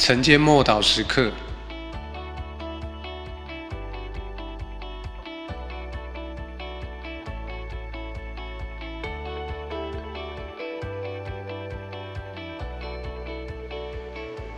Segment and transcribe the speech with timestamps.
[0.00, 1.30] 晨间默祷时刻，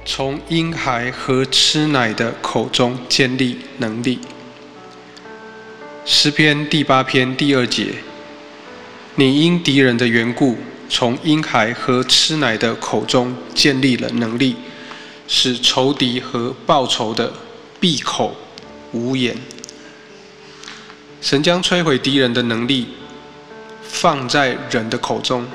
[0.04, 4.20] 从婴孩和吃奶的口中建立能力。
[6.04, 7.94] 诗篇第八篇第二节：
[9.16, 10.56] 你因敌人的缘故，
[10.88, 14.54] 从婴孩和吃奶的口中建立了能力。
[15.34, 17.32] 使仇敌和报仇的
[17.80, 18.36] 闭口
[18.92, 19.34] 无言。
[21.22, 22.86] 神将摧毁敌人的能力
[23.82, 25.46] 放在人的口中，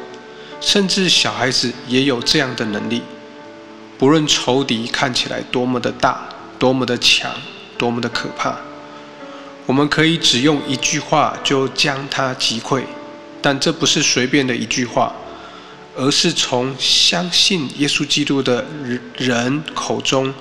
[0.59, 3.03] 甚至小孩子也有这样的能力。
[3.99, 7.31] 不论仇敌看起来多么的大、多么的强、
[7.77, 8.57] 多么的可怕，
[9.67, 12.81] 我们可以只用一句话就将他击溃，
[13.43, 15.13] 但这不是随便的一句话。
[15.97, 18.63] 而是从相信耶稣基督的
[19.17, 20.31] 人口中，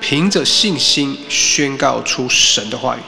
[0.00, 3.00] 凭着信心宣告出神的话语，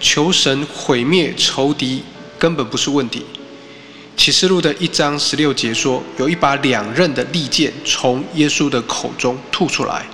[0.00, 2.04] 求神毁灭仇敌
[2.38, 3.24] 根本不是问题。
[4.16, 10.06] 启示录的一章十六节说，有一把两刃的利剑从耶稣的口中吐出来。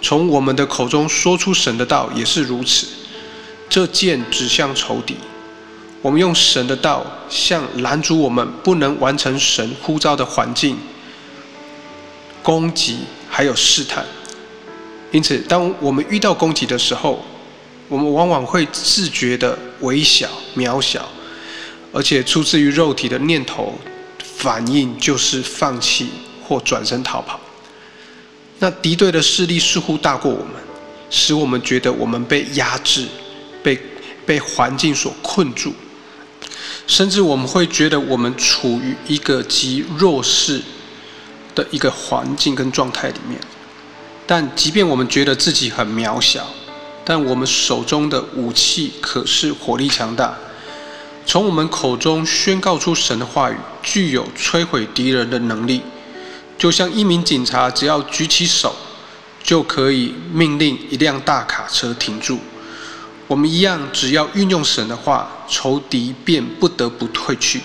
[0.00, 2.86] 从我们的口中说出神的道也是如此，
[3.68, 5.16] 这剑指向仇敌。
[6.00, 10.78] 我们用神的道向拦阻我们不能完成神呼召的环境
[12.42, 14.06] 攻击，还有试探。
[15.10, 17.24] 因此，当我们遇到攻击的时候，
[17.88, 21.08] 我们往往会自觉的微小、渺小，
[21.92, 23.74] 而且出自于肉体的念头
[24.36, 26.08] 反应就是放弃
[26.46, 27.40] 或转身逃跑。
[28.60, 30.54] 那敌对的势力似乎大过我们，
[31.10, 33.06] 使我们觉得我们被压制、
[33.62, 33.78] 被
[34.24, 35.72] 被环境所困住。
[36.88, 40.60] 甚至我们会觉得我们处于一个极弱势
[41.54, 43.38] 的一个环境跟状态里面，
[44.26, 46.48] 但即便我们觉得自己很渺小，
[47.04, 50.34] 但我们手中的武器可是火力强大。
[51.26, 55.82] 从我们口中宣告出神的话语，具有摧毁敌人的能力，
[56.56, 58.74] 就像一名警察只要举起手，
[59.42, 62.38] 就可以命令一辆大卡车停住。
[63.28, 67.60] 我们一样，只要运用神的话，仇敌便不得不退去。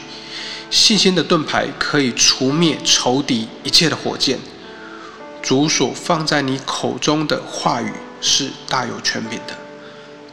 [0.69, 4.37] 信心的盾牌可以除灭仇敌一切的火箭。
[5.41, 9.53] 主所放在你口中的话语是大有权柄的，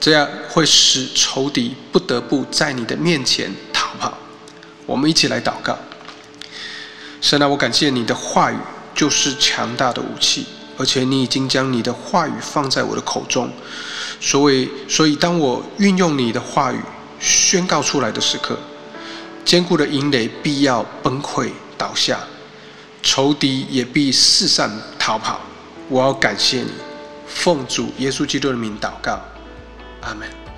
[0.01, 4.17] 这样会使仇敌不得不在你的面前逃跑。
[4.87, 5.79] 我们一起来祷告。
[7.21, 8.57] 神啊，我感谢你的话语
[8.95, 10.47] 就是强大的武器。
[10.81, 13.53] 而且你已经将你的话语放在我的口中，
[14.19, 16.81] 所以，所以当我运用你的话语
[17.21, 18.59] 宣告出来的时刻，
[19.45, 22.19] 坚固的营垒必要崩溃倒下，
[23.03, 25.39] 仇敌也必四散逃跑。
[25.91, 26.71] 我要感谢你，
[27.27, 29.21] 奉主耶稣基督的名祷告，
[30.01, 30.50] 阿门。